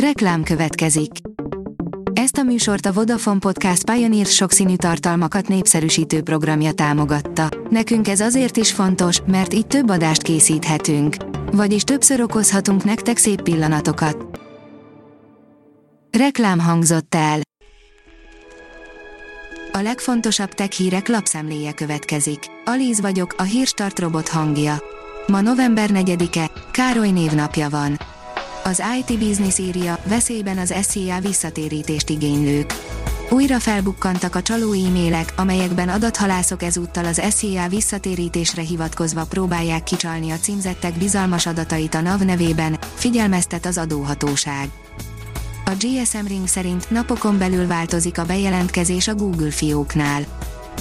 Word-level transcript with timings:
Reklám 0.00 0.42
következik. 0.42 1.10
Ezt 2.12 2.36
a 2.36 2.42
műsort 2.42 2.86
a 2.86 2.92
Vodafone 2.92 3.38
Podcast 3.38 3.90
Pioneer 3.90 4.26
sokszínű 4.26 4.76
tartalmakat 4.76 5.48
népszerűsítő 5.48 6.22
programja 6.22 6.72
támogatta. 6.72 7.48
Nekünk 7.70 8.08
ez 8.08 8.20
azért 8.20 8.56
is 8.56 8.72
fontos, 8.72 9.20
mert 9.26 9.54
így 9.54 9.66
több 9.66 9.90
adást 9.90 10.22
készíthetünk. 10.22 11.16
Vagyis 11.52 11.82
többször 11.82 12.20
okozhatunk 12.20 12.84
nektek 12.84 13.16
szép 13.16 13.42
pillanatokat. 13.42 14.40
Reklám 16.18 16.58
hangzott 16.58 17.14
el. 17.14 17.40
A 19.72 19.78
legfontosabb 19.78 20.50
tech 20.50 20.70
hírek 20.70 21.08
lapszemléje 21.08 21.72
következik. 21.72 22.38
Alíz 22.64 23.00
vagyok, 23.00 23.34
a 23.38 23.42
hírstart 23.42 23.98
robot 23.98 24.28
hangja. 24.28 24.82
Ma 25.26 25.40
november 25.40 25.90
4-e, 25.92 26.50
Károly 26.70 27.10
névnapja 27.10 27.68
van. 27.68 27.98
Az 28.66 28.82
IT 28.98 29.18
Business 29.18 29.58
írja, 29.58 29.98
veszélyben 30.04 30.58
az 30.58 30.74
SZIA 30.82 31.20
visszatérítést 31.20 32.10
igénylők. 32.10 32.72
Újra 33.30 33.58
felbukkantak 33.58 34.34
a 34.34 34.42
csaló 34.42 34.72
e-mailek, 34.72 35.32
amelyekben 35.36 35.88
adathalászok 35.88 36.62
ezúttal 36.62 37.04
az 37.04 37.22
SZIA 37.30 37.68
visszatérítésre 37.68 38.62
hivatkozva 38.62 39.24
próbálják 39.24 39.82
kicsalni 39.82 40.30
a 40.30 40.38
címzettek 40.38 40.98
bizalmas 40.98 41.46
adatait 41.46 41.94
a 41.94 42.00
NAV 42.00 42.20
nevében, 42.20 42.78
figyelmeztet 42.94 43.66
az 43.66 43.78
adóhatóság. 43.78 44.68
A 45.64 45.72
GSM 45.78 46.26
Ring 46.26 46.48
szerint 46.48 46.90
napokon 46.90 47.38
belül 47.38 47.66
változik 47.66 48.18
a 48.18 48.24
bejelentkezés 48.24 49.08
a 49.08 49.14
Google 49.14 49.50
fióknál. 49.50 50.24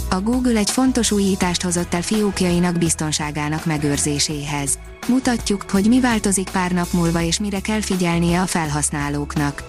A 0.09 0.19
Google 0.21 0.57
egy 0.57 0.69
fontos 0.69 1.11
újítást 1.11 1.61
hozott 1.61 1.93
el 1.93 2.01
fiókjainak 2.01 2.77
biztonságának 2.77 3.65
megőrzéséhez. 3.65 4.79
Mutatjuk, 5.07 5.65
hogy 5.71 5.87
mi 5.87 5.99
változik 5.99 6.49
pár 6.49 6.71
nap 6.71 6.87
múlva 6.91 7.21
és 7.21 7.39
mire 7.39 7.59
kell 7.59 7.81
figyelnie 7.81 8.41
a 8.41 8.45
felhasználóknak. 8.45 9.63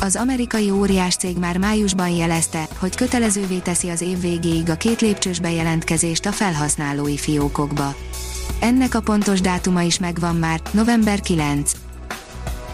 Az 0.00 0.16
amerikai 0.16 0.70
óriás 0.70 1.16
cég 1.16 1.36
már 1.36 1.56
májusban 1.56 2.08
jelezte, 2.08 2.68
hogy 2.78 2.96
kötelezővé 2.96 3.58
teszi 3.58 3.88
az 3.88 4.00
év 4.00 4.20
végéig 4.20 4.70
a 4.70 4.76
két 4.76 5.00
lépcsős 5.00 5.40
bejelentkezést 5.40 6.26
a 6.26 6.32
felhasználói 6.32 7.16
fiókokba. 7.16 7.94
Ennek 8.60 8.94
a 8.94 9.00
pontos 9.00 9.40
dátuma 9.40 9.82
is 9.82 9.98
megvan 9.98 10.36
már, 10.36 10.60
november 10.70 11.20
9. 11.20 11.72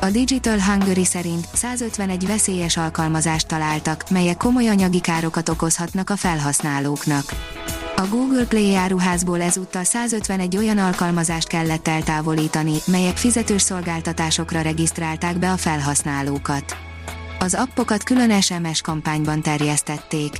A 0.04 0.10
Digital 0.10 0.60
Hungary 0.60 1.04
szerint 1.04 1.46
151 1.52 2.26
veszélyes 2.26 2.76
alkalmazást 2.76 3.46
találtak, 3.46 4.10
melyek 4.10 4.36
komoly 4.36 4.68
anyagi 4.68 5.00
károkat 5.00 5.48
okozhatnak 5.48 6.10
a 6.10 6.16
felhasználóknak. 6.16 7.24
A 7.96 8.06
Google 8.10 8.44
Play 8.44 8.74
áruházból 8.74 9.42
ezúttal 9.42 9.84
151 9.84 10.56
olyan 10.56 10.78
alkalmazást 10.78 11.48
kellett 11.48 11.88
eltávolítani, 11.88 12.74
melyek 12.86 13.16
fizetős 13.16 13.62
szolgáltatásokra 13.62 14.60
regisztrálták 14.60 15.38
be 15.38 15.50
a 15.50 15.56
felhasználókat. 15.56 16.76
Az 17.38 17.54
appokat 17.54 18.02
külön 18.02 18.40
SMS 18.40 18.80
kampányban 18.80 19.42
terjesztették. 19.42 20.32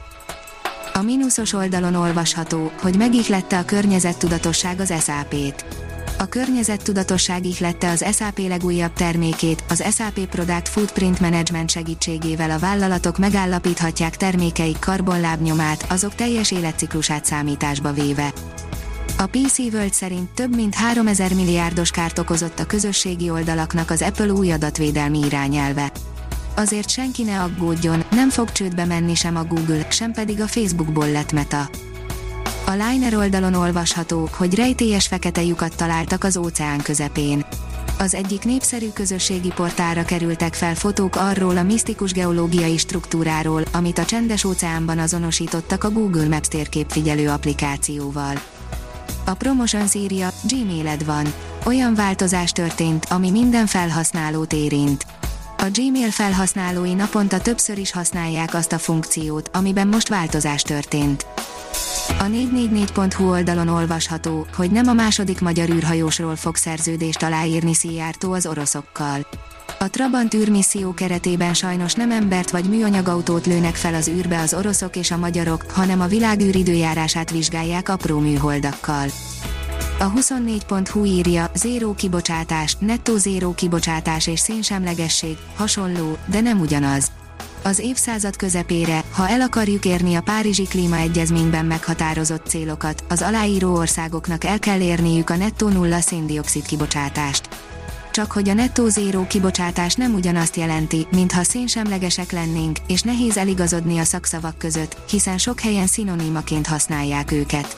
A 0.92 1.02
mínuszos 1.02 1.52
oldalon 1.52 1.94
olvasható, 1.94 2.72
hogy 2.80 2.96
megihlette 2.96 3.58
a 3.58 3.64
környezettudatosság 3.64 4.80
az 4.80 4.92
SAP-t. 5.02 5.83
A 6.18 6.26
környezettudatosság 6.28 7.46
ihlette 7.46 7.90
az 7.90 8.04
SAP 8.12 8.38
legújabb 8.38 8.92
termékét, 8.92 9.64
az 9.68 9.84
SAP 9.94 10.26
Product 10.26 10.68
Footprint 10.68 11.20
Management 11.20 11.70
segítségével 11.70 12.50
a 12.50 12.58
vállalatok 12.58 13.18
megállapíthatják 13.18 14.16
termékeik 14.16 14.78
karbonlábnyomát, 14.78 15.86
azok 15.88 16.14
teljes 16.14 16.50
életciklusát 16.50 17.24
számításba 17.24 17.92
véve. 17.92 18.32
A 19.18 19.26
PC 19.26 19.58
World 19.58 19.92
szerint 19.92 20.30
több 20.30 20.54
mint 20.54 20.74
3000 20.74 21.34
milliárdos 21.34 21.90
kárt 21.90 22.18
okozott 22.18 22.58
a 22.58 22.66
közösségi 22.66 23.30
oldalaknak 23.30 23.90
az 23.90 24.02
Apple 24.02 24.32
új 24.32 24.52
adatvédelmi 24.52 25.18
irányelve. 25.18 25.92
Azért 26.56 26.88
senki 26.88 27.22
ne 27.22 27.42
aggódjon, 27.42 28.04
nem 28.10 28.30
fog 28.30 28.52
csődbe 28.52 28.84
menni 28.84 29.14
sem 29.14 29.36
a 29.36 29.44
Google, 29.44 29.90
sem 29.90 30.12
pedig 30.12 30.40
a 30.40 30.46
Facebookból 30.46 31.10
lett 31.10 31.32
meta. 31.32 31.68
A 32.66 32.70
Liner 32.70 33.14
oldalon 33.14 33.54
olvasható, 33.54 34.28
hogy 34.32 34.54
rejtélyes 34.54 35.06
fekete 35.06 35.42
lyukat 35.42 35.76
találtak 35.76 36.24
az 36.24 36.36
óceán 36.36 36.82
közepén. 36.82 37.44
Az 37.98 38.14
egyik 38.14 38.44
népszerű 38.44 38.88
közösségi 38.88 39.52
portára 39.54 40.04
kerültek 40.04 40.54
fel 40.54 40.74
fotók 40.74 41.16
arról 41.16 41.56
a 41.56 41.62
misztikus 41.62 42.12
geológiai 42.12 42.76
struktúráról, 42.76 43.62
amit 43.72 43.98
a 43.98 44.04
csendes 44.04 44.44
óceánban 44.44 44.98
azonosítottak 44.98 45.84
a 45.84 45.90
Google 45.90 46.28
Maps 46.28 46.48
térképfigyelő 46.48 47.28
applikációval. 47.28 48.40
A 49.24 49.34
Promotions 49.34 49.94
írja, 49.94 50.28
Gmailed 50.48 51.04
van. 51.04 51.34
Olyan 51.64 51.94
változás 51.94 52.52
történt, 52.52 53.06
ami 53.08 53.30
minden 53.30 53.66
felhasználót 53.66 54.52
érint. 54.52 55.06
A 55.58 55.66
Gmail 55.72 56.10
felhasználói 56.10 56.94
naponta 56.94 57.40
többször 57.40 57.78
is 57.78 57.92
használják 57.92 58.54
azt 58.54 58.72
a 58.72 58.78
funkciót, 58.78 59.50
amiben 59.52 59.88
most 59.88 60.08
változás 60.08 60.62
történt. 60.62 61.26
A 62.08 62.24
444.hu 62.24 63.30
oldalon 63.30 63.68
olvasható, 63.68 64.46
hogy 64.56 64.70
nem 64.70 64.88
a 64.88 64.92
második 64.92 65.40
magyar 65.40 65.68
űrhajósról 65.68 66.36
fog 66.36 66.56
szerződést 66.56 67.22
aláírni 67.22 67.74
Szijjártó 67.74 68.32
az 68.32 68.46
oroszokkal. 68.46 69.26
A 69.78 69.90
Trabant 69.90 70.34
űrmisszió 70.34 70.94
keretében 70.94 71.54
sajnos 71.54 71.94
nem 71.94 72.10
embert 72.10 72.50
vagy 72.50 72.64
műanyagautót 72.64 73.46
lőnek 73.46 73.74
fel 73.74 73.94
az 73.94 74.08
űrbe 74.08 74.40
az 74.40 74.54
oroszok 74.54 74.96
és 74.96 75.10
a 75.10 75.16
magyarok, 75.16 75.64
hanem 75.70 76.00
a 76.00 76.06
világ 76.06 76.40
időjárását 76.40 77.30
vizsgálják 77.30 77.88
apró 77.88 78.18
műholdakkal. 78.18 79.06
A 79.98 80.12
24.hu 80.12 81.04
írja, 81.04 81.50
zéró 81.54 81.94
kibocsátás, 81.94 82.76
nettó 82.78 83.16
zéró 83.16 83.54
kibocsátás 83.54 84.26
és 84.26 84.40
szénsemlegesség, 84.40 85.36
hasonló, 85.56 86.16
de 86.26 86.40
nem 86.40 86.60
ugyanaz. 86.60 87.10
Az 87.66 87.78
évszázad 87.78 88.36
közepére, 88.36 89.04
ha 89.10 89.28
el 89.28 89.40
akarjuk 89.40 89.84
érni 89.84 90.14
a 90.14 90.20
Párizsi 90.20 90.62
Klímaegyezményben 90.62 91.64
meghatározott 91.64 92.46
célokat, 92.46 93.04
az 93.08 93.22
aláíró 93.22 93.74
országoknak 93.74 94.44
el 94.44 94.58
kell 94.58 94.80
érniük 94.80 95.30
a 95.30 95.36
nettó 95.36 95.68
nulla 95.68 96.00
széndiokszid 96.00 96.66
kibocsátást. 96.66 97.48
Csak 98.12 98.32
hogy 98.32 98.48
a 98.48 98.54
nettó 98.54 98.88
zéró 98.88 99.26
kibocsátás 99.26 99.94
nem 99.94 100.14
ugyanazt 100.14 100.56
jelenti, 100.56 101.06
mintha 101.10 101.42
szénsemlegesek 101.42 102.32
lennénk, 102.32 102.78
és 102.86 103.02
nehéz 103.02 103.36
eligazodni 103.36 103.98
a 103.98 104.04
szakszavak 104.04 104.58
között, 104.58 104.96
hiszen 105.10 105.38
sok 105.38 105.60
helyen 105.60 105.86
szinonimaként 105.86 106.66
használják 106.66 107.32
őket. 107.32 107.76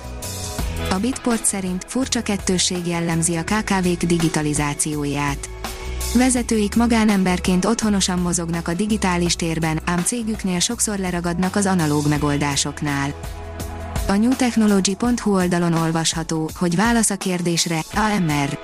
A 0.90 0.94
Bitport 0.94 1.44
szerint 1.44 1.84
furcsa 1.88 2.22
kettősség 2.22 2.86
jellemzi 2.86 3.36
a 3.36 3.44
KKV-k 3.44 4.04
digitalizációját 4.04 5.48
Vezetőik 6.16 6.76
magánemberként 6.76 7.64
otthonosan 7.64 8.18
mozognak 8.18 8.68
a 8.68 8.74
digitális 8.74 9.36
térben, 9.36 9.80
ám 9.84 10.02
cégüknél 10.02 10.58
sokszor 10.58 10.98
leragadnak 10.98 11.56
az 11.56 11.66
analóg 11.66 12.08
megoldásoknál. 12.08 13.14
A 14.08 14.12
newtechnology.hu 14.12 15.34
oldalon 15.34 15.72
olvasható, 15.72 16.50
hogy 16.54 16.76
válasz 16.76 17.10
a 17.10 17.16
kérdésre, 17.16 17.78
AMR. 17.94 18.58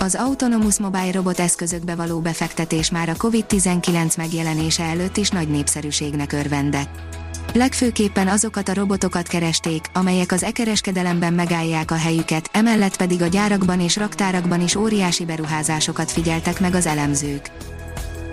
Az 0.00 0.14
Autonomous 0.14 0.78
Mobile 0.78 1.12
Robot 1.12 1.38
eszközökbe 1.38 1.94
való 1.94 2.20
befektetés 2.20 2.90
már 2.90 3.08
a 3.08 3.14
COVID-19 3.14 4.16
megjelenése 4.16 4.82
előtt 4.82 5.16
is 5.16 5.28
nagy 5.28 5.48
népszerűségnek 5.48 6.32
örvendett. 6.32 7.13
Legfőképpen 7.52 8.28
azokat 8.28 8.68
a 8.68 8.74
robotokat 8.74 9.26
keresték, 9.26 9.84
amelyek 9.92 10.32
az 10.32 10.42
e-kereskedelemben 10.42 11.32
megállják 11.32 11.90
a 11.90 11.96
helyüket, 11.96 12.48
emellett 12.52 12.96
pedig 12.96 13.22
a 13.22 13.26
gyárakban 13.26 13.80
és 13.80 13.96
raktárakban 13.96 14.60
is 14.60 14.74
óriási 14.74 15.24
beruházásokat 15.24 16.10
figyeltek 16.12 16.60
meg 16.60 16.74
az 16.74 16.86
elemzők. 16.86 17.50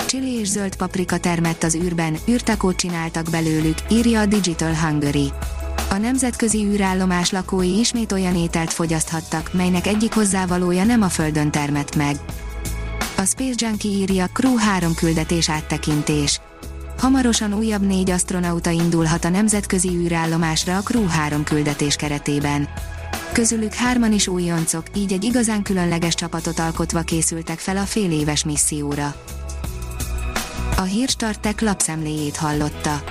Csili 0.06 0.40
és 0.40 0.48
zöld 0.48 0.76
paprika 0.76 1.18
termett 1.18 1.64
az 1.64 1.76
űrben, 1.76 2.18
űrtakót 2.30 2.76
csináltak 2.76 3.30
belőlük, 3.30 3.78
írja 3.90 4.20
a 4.20 4.26
Digital 4.26 4.76
Hungary. 4.76 5.32
A 5.90 5.98
nemzetközi 5.98 6.66
űrállomás 6.66 7.32
lakói 7.32 7.80
ismét 7.80 8.12
olyan 8.12 8.36
ételt 8.36 8.74
fogyaszthattak, 8.74 9.54
melynek 9.54 9.88
egyik 9.88 10.14
hozzávalója 10.14 10.84
nem 10.84 11.02
a 11.02 11.10
Földön 11.10 11.52
termett 11.52 11.96
meg. 11.96 12.16
A 13.18 13.26
Space 13.26 13.66
Junkie 13.68 13.92
írja, 13.92 14.28
Crew 14.34 14.56
3 14.56 14.94
küldetés 14.94 15.50
áttekintés 15.50 16.40
Hamarosan 17.02 17.54
újabb 17.54 17.86
négy 17.86 18.10
astronauta 18.10 18.70
indulhat 18.70 19.26
a 19.26 19.30
nemzetközi 19.30 19.90
űrállomásra 19.90 20.78
a 20.78 20.82
Crew 20.82 21.08
3 21.08 21.44
küldetés 21.44 21.96
keretében. 21.96 22.68
Közülük 23.32 23.74
hárman 23.74 24.12
is 24.12 24.28
újoncok, 24.28 24.84
így 24.96 25.14
egy 25.14 25.24
igazán 25.24 25.62
különleges 25.64 26.16
csapatot 26.16 26.60
alkotva 26.60 27.02
készültek 27.02 27.60
fel 27.60 27.78
a 27.78 27.84
fél 27.84 28.12
éves 28.12 28.44
misszióra. 28.44 29.16
A 30.78 30.82
Hírstartek 30.82 31.62
lapszemléjét 31.62 32.36
hallotta. 32.36 33.04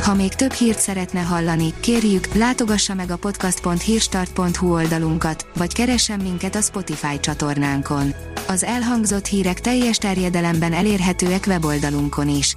Ha 0.00 0.14
még 0.14 0.34
több 0.34 0.52
hírt 0.52 0.78
szeretne 0.78 1.20
hallani, 1.20 1.74
kérjük, 1.80 2.34
látogassa 2.34 2.94
meg 2.94 3.10
a 3.10 3.16
podcast.hírstart.hu 3.16 4.72
oldalunkat, 4.72 5.46
vagy 5.56 5.72
keressen 5.72 6.20
minket 6.20 6.54
a 6.54 6.60
Spotify 6.60 7.20
csatornánkon. 7.20 8.14
Az 8.48 8.64
elhangzott 8.64 9.26
hírek 9.26 9.60
teljes 9.60 9.96
terjedelemben 9.96 10.72
elérhetőek 10.72 11.44
weboldalunkon 11.46 12.28
is. 12.28 12.56